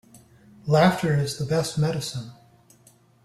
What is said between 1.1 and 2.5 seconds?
is the best medicine.